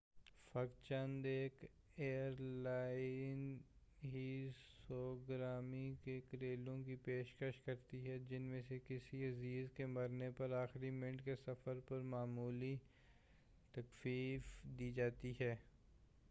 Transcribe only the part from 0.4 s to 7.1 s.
فقط چند ایک ایر لائنیں ہی سوگواری کے کرایوں کی